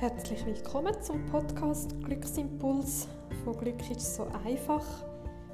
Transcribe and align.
Herzlich 0.00 0.46
willkommen 0.46 0.94
zum 1.02 1.26
Podcast 1.26 1.94
Glücksimpuls 2.02 3.06
von 3.44 3.54
Glück 3.58 3.90
ist 3.90 4.16
so 4.16 4.26
einfach 4.46 4.82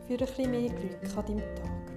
für 0.06 0.12
ein 0.12 0.18
bisschen 0.18 0.50
mehr 0.52 0.68
Glück 0.68 1.16
an 1.16 1.26
deinem 1.26 1.56
Tag. 1.56 1.92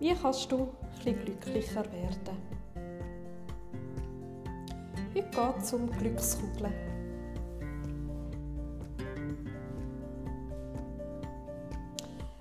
Wie 0.00 0.12
kannst 0.12 0.50
du 0.50 0.62
ein 0.62 0.68
bisschen 0.96 1.20
glücklicher 1.20 1.84
werden? 1.92 2.36
Heute 5.14 5.30
geht 5.30 5.62
es 5.62 5.72
um 5.72 5.88
Glückskugeln. 5.88 6.74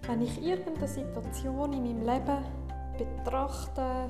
Wenn 0.02 0.22
ich 0.24 0.42
irgendeine 0.42 0.88
Situation 0.88 1.74
in 1.74 1.84
meinem 1.84 2.02
Leben 2.08 2.44
betrachte, 2.98 4.10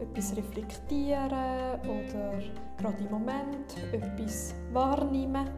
etwas 0.00 0.36
reflektieren 0.36 1.80
oder 1.82 2.38
gerade 2.78 3.04
im 3.04 3.10
Moment 3.10 3.76
etwas 3.92 4.54
wahrnehmen, 4.72 5.48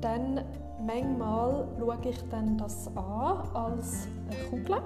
dann 0.00 0.40
manchmal 0.84 1.66
schaue 1.78 1.98
ich 2.04 2.28
dann 2.28 2.58
das 2.58 2.88
an 2.96 3.48
als 3.54 4.08
eine 4.30 4.44
Kugel. 4.50 4.82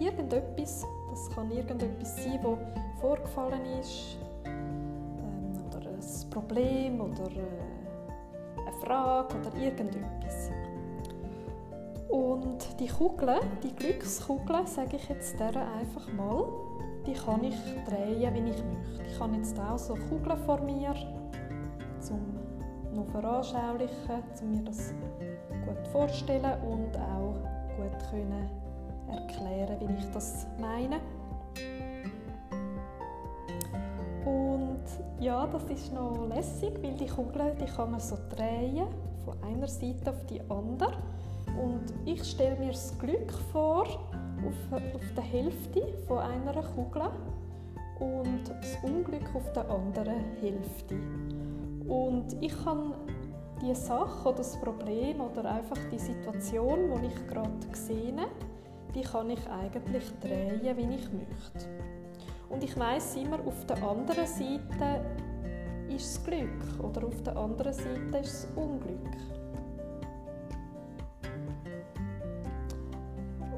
Irgendetwas, 0.00 0.84
das 1.10 1.30
kann 1.30 1.50
irgendetwas 1.50 2.16
sein, 2.16 2.40
das 2.42 3.00
vorgefallen 3.00 3.64
ist, 3.80 4.18
ähm, 4.44 5.52
oder 5.68 5.90
ein 5.90 6.30
Problem 6.30 7.00
oder 7.00 7.30
äh, 7.30 8.60
eine 8.60 8.72
Frage 8.84 9.36
oder 9.38 9.56
irgendetwas. 9.56 10.50
Und 12.08 12.78
die 12.78 12.88
Kugel, 12.88 13.40
die 13.62 13.74
Glückskugel, 13.74 14.66
sage 14.66 14.96
ich 14.96 15.08
jetzt 15.08 15.38
der 15.38 15.48
einfach 15.48 16.12
mal, 16.12 16.44
die 17.06 17.12
kann 17.12 17.44
ich 17.44 17.56
drehen, 17.88 18.34
wie 18.34 18.50
ich 18.50 18.64
möchte. 18.64 19.02
Ich 19.10 19.20
habe 19.20 19.36
jetzt 19.36 19.58
auch 19.58 19.78
so 19.78 19.94
Kugeln 19.94 20.38
vor 20.44 20.60
mir, 20.60 20.94
um 22.10 22.96
noch 22.96 23.06
veranschaulichen, 23.06 24.22
um 24.42 24.50
mir 24.50 24.62
das 24.64 24.92
gut 25.66 25.88
vorstellen 25.88 26.60
und 26.62 26.96
auch 26.96 27.34
gut 27.76 28.10
können 28.10 28.48
erklären, 29.10 29.76
wie 29.80 29.94
ich 29.94 30.10
das 30.12 30.46
meine. 30.60 31.00
Und 34.24 34.84
ja, 35.20 35.46
das 35.46 35.64
ist 35.64 35.92
noch 35.92 36.26
lässig, 36.28 36.72
weil 36.82 36.94
die 36.94 37.06
Kugeln, 37.06 37.56
die 37.60 37.66
kann 37.66 37.90
man 37.90 38.00
so 38.00 38.16
drehen, 38.34 38.86
von 39.24 39.42
einer 39.42 39.68
Seite 39.68 40.10
auf 40.10 40.24
die 40.26 40.40
andere. 40.48 40.92
Und 41.62 41.84
ich 42.04 42.24
stelle 42.24 42.58
mir 42.58 42.72
das 42.72 42.98
Glück 42.98 43.32
vor, 43.52 43.86
auf, 44.46 44.82
auf 44.94 45.14
der 45.16 45.24
Hälfte 45.24 45.82
von 46.06 46.18
einer 46.18 46.62
Kugel 46.62 47.10
und 48.00 48.48
das 48.48 48.78
Unglück 48.82 49.34
auf 49.34 49.52
der 49.52 49.68
anderen 49.70 50.20
Hälfte. 50.40 50.96
Und 51.88 52.36
ich 52.40 52.52
kann 52.64 52.94
die 53.62 53.74
Sache 53.74 54.28
oder 54.28 54.38
das 54.38 54.58
Problem 54.60 55.20
oder 55.20 55.44
einfach 55.44 55.78
die 55.90 55.98
Situation, 55.98 56.90
die 57.00 57.06
ich 57.06 57.26
gerade 57.28 57.50
sehe, 57.72 58.14
die 58.94 59.02
kann 59.02 59.30
ich 59.30 59.40
eigentlich 59.48 60.04
drehen, 60.20 60.76
wie 60.76 60.94
ich 60.94 61.12
möchte. 61.12 61.68
Und 62.48 62.62
ich 62.62 62.78
weiß 62.78 63.16
immer, 63.16 63.38
auf 63.46 63.64
der 63.66 63.82
anderen 63.82 64.26
Seite 64.26 65.04
ist 65.88 66.16
das 66.16 66.24
Glück 66.24 66.80
oder 66.82 67.06
auf 67.06 67.22
der 67.22 67.36
anderen 67.36 67.72
Seite 67.72 68.18
ist 68.18 68.44
das 68.44 68.48
Unglück. 68.56 68.98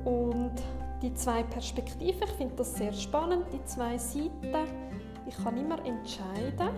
Und 0.05 0.53
die 1.03 1.13
zwei 1.15 1.43
Perspektiven, 1.43 2.23
ich 2.23 2.33
finde 2.33 2.55
das 2.57 2.75
sehr 2.75 2.93
spannend, 2.93 3.47
die 3.53 3.65
zwei 3.65 3.99
Seiten. 3.99 4.31
Ich 5.27 5.37
kann 5.37 5.57
immer 5.57 5.85
entscheiden, 5.85 6.71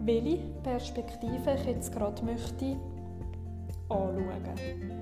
welche 0.00 0.38
Perspektive 0.62 1.54
ich 1.54 1.66
jetzt 1.66 1.92
gerade 1.92 2.24
möchte 2.24 2.76
anschauen. 3.88 4.96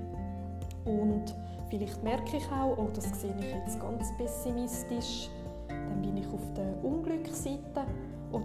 Und 0.85 1.35
vielleicht 1.69 2.03
merke 2.03 2.37
ich 2.37 2.45
auch, 2.51 2.77
oh, 2.77 2.89
das 2.93 3.21
sehe 3.21 3.35
ich 3.39 3.53
jetzt 3.53 3.79
ganz 3.79 4.15
pessimistisch, 4.17 5.29
dann 5.67 6.01
bin 6.01 6.17
ich 6.17 6.27
auf 6.27 6.53
der 6.53 6.83
Unglücksseite 6.83 7.74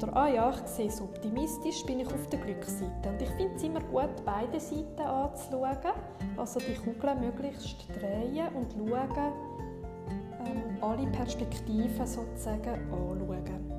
oder 0.03 0.17
ah 0.17 0.29
ja, 0.29 0.51
ich 0.51 0.67
sehe 0.67 0.89
es 0.89 1.01
optimistisch, 1.01 1.85
bin 1.85 2.01
ich 2.01 2.07
auf 2.07 2.27
der 2.29 2.39
Glücksseite. 2.39 3.09
Und 3.09 3.21
ich 3.21 3.29
finde 3.31 3.55
es 3.57 3.63
immer 3.63 3.81
gut, 3.81 4.25
beide 4.25 4.59
Seiten 4.59 5.03
anzuschauen, 5.03 5.77
also 6.37 6.61
die 6.61 6.75
Kugel 6.75 7.15
möglichst 7.17 7.87
drehen 7.89 8.49
und 8.55 8.73
schauen, 8.73 9.33
ähm, 10.45 10.83
alle 10.83 11.07
Perspektiven 11.09 12.07
sozusagen 12.07 12.91
anschauen. 12.91 13.71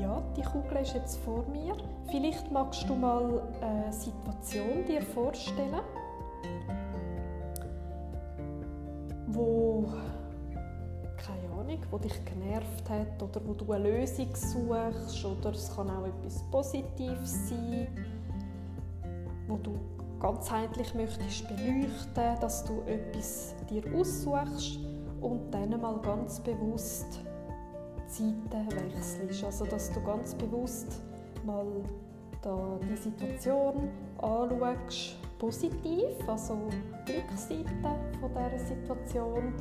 Ja, 0.00 0.22
die 0.36 0.42
Kugel 0.42 0.78
ist 0.82 0.94
jetzt 0.94 1.16
vor 1.18 1.44
mir. 1.52 1.76
Vielleicht 2.10 2.50
magst 2.50 2.88
du 2.88 2.94
mal 2.94 3.42
eine 3.60 3.92
Situation 3.92 4.84
dir 4.86 5.02
vorstellen 5.02 5.80
wo 9.26 9.86
keine 11.16 11.52
Ahnung, 11.60 11.78
wo 11.90 11.98
dich 11.98 12.24
genervt 12.24 12.88
hat 12.88 13.22
oder 13.22 13.40
wo 13.44 13.54
du 13.54 13.72
eine 13.72 13.90
Lösung 13.90 14.28
suchst 14.34 15.24
oder 15.24 15.50
es 15.50 15.74
kann 15.74 15.90
auch 15.90 16.06
etwas 16.06 16.42
Positives 16.50 17.48
sein, 17.48 17.88
wo 19.48 19.56
du 19.56 19.78
ganzheitlich 20.20 20.94
möchtest 20.94 21.48
beleuchten, 21.48 22.40
dass 22.40 22.64
du 22.64 22.82
etwas 22.82 23.54
dir 23.68 23.82
aussuchst 23.94 24.78
und 25.20 25.50
dann 25.52 25.80
mal 25.80 25.98
ganz 26.00 26.40
bewusst 26.40 27.20
die 28.08 28.12
Seiten 28.12 28.66
wechselst. 28.70 29.44
Also 29.44 29.64
dass 29.66 29.92
du 29.92 30.00
ganz 30.02 30.34
bewusst 30.34 31.02
mal 31.44 31.66
da 32.42 32.78
die 32.88 32.96
Situation 32.96 33.88
anschaust, 34.18 35.16
positiv, 35.38 36.28
also 36.28 36.68
Glücksseite 37.04 37.66
von 38.20 38.30
dieser 38.30 38.58
Situation 38.64 39.52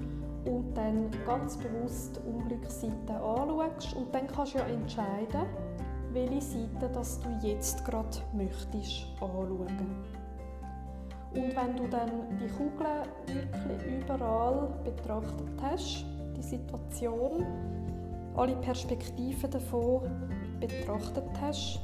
und 0.45 0.73
dann 0.75 1.09
ganz 1.25 1.57
bewusst 1.57 2.21
Unglücksseite 2.25 3.13
anschaust 3.13 3.95
und 3.95 4.13
dann 4.13 4.27
kannst 4.27 4.53
du 4.53 4.59
ja 4.59 4.65
entscheiden, 4.65 5.45
welche 6.11 6.41
Seite 6.41 6.89
das 6.93 7.19
du 7.19 7.47
jetzt 7.47 7.83
gerade 7.85 8.17
möchtest 8.33 9.07
anschauen. 9.19 10.05
Und 11.33 11.53
wenn 11.53 11.75
du 11.75 11.87
dann 11.89 12.37
die 12.39 12.47
Kugel 12.47 13.03
wirklich 13.27 13.99
überall 13.99 14.69
betrachtet 14.85 15.61
hast, 15.61 16.05
die 16.37 16.41
Situation, 16.41 17.45
alle 18.35 18.55
Perspektiven 18.57 19.51
davon 19.51 20.01
betrachtet 20.59 21.29
hast, 21.41 21.81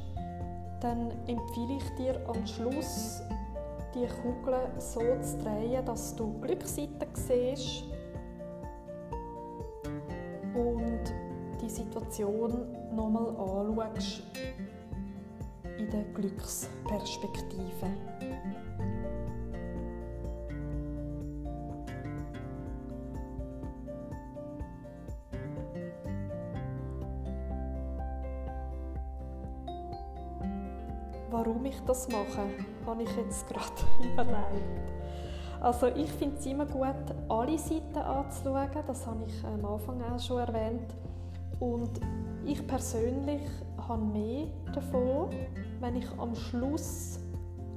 dann 0.80 1.10
empfehle 1.26 1.76
ich 1.76 1.96
dir 1.96 2.20
am 2.28 2.46
Schluss 2.46 3.22
die 3.94 4.06
Kugel 4.06 4.70
so 4.78 5.00
zu 5.00 5.38
drehen, 5.38 5.84
dass 5.84 6.14
du 6.16 6.40
Glücksseiten 6.40 7.08
siehst 7.14 7.84
und 10.54 11.02
die 11.60 11.70
Situation 11.70 12.66
nochmal 12.94 13.28
anschaust 13.36 14.22
in 15.78 15.90
der 15.90 16.04
Glücksperspektive. 16.14 17.86
Warum 31.32 31.64
ich 31.64 31.80
das 31.86 32.08
mache, 32.10 32.44
habe 32.84 33.02
ich 33.02 33.16
jetzt 33.16 33.48
gerade 33.48 33.64
überlegt. 34.12 34.92
Also 35.62 35.86
ich 35.86 36.12
finde 36.12 36.36
es 36.36 36.44
immer 36.44 36.66
gut, 36.66 36.94
alle 37.30 37.58
Seiten 37.58 37.96
anzuschauen. 37.96 38.68
Das 38.86 39.06
habe 39.06 39.24
ich 39.26 39.44
am 39.44 39.64
Anfang 39.64 40.02
auch 40.02 40.20
schon 40.20 40.40
erwähnt. 40.40 40.94
Und 41.58 42.00
ich 42.44 42.66
persönlich 42.66 43.40
habe 43.88 44.04
mehr 44.04 44.48
davon, 44.74 45.30
wenn 45.80 45.96
ich 45.96 46.10
am 46.18 46.34
Schluss 46.34 47.18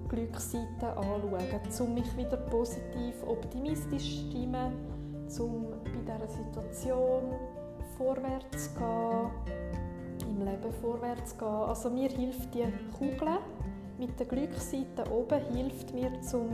Glücksseiten 0.10 0.84
anschaue, 0.84 1.40
um 1.80 1.94
mich 1.94 2.18
wieder 2.18 2.38
positiv, 2.38 3.24
optimistisch 3.26 4.20
zu 4.20 4.32
stimmen, 4.32 4.74
um 5.40 5.68
bei 5.86 6.14
dieser 6.14 6.28
Situation 6.28 7.32
vorwärts 7.98 8.74
zu 8.74 8.80
gehen 8.80 9.85
im 10.36 10.46
Leben 10.46 10.72
vorwärts 10.82 11.38
gehen. 11.38 11.48
Also 11.48 11.90
mir 11.90 12.10
hilft 12.10 12.54
die 12.54 12.66
Kugel 12.98 13.38
mit 13.98 14.20
der 14.20 14.28
Glücksseite 14.28 15.10
oben 15.10 15.40
hilft 15.56 15.94
mir, 15.94 16.12
um 16.34 16.52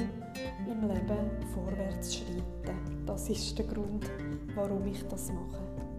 im 0.72 0.88
Leben 0.88 1.32
vorwärts 1.54 2.12
zu 2.12 2.20
schreiten. 2.20 3.06
Das 3.06 3.30
ist 3.30 3.58
der 3.58 3.66
Grund, 3.66 4.10
warum 4.56 4.86
ich 4.86 5.04
das 5.08 5.32
mache. 5.32 5.91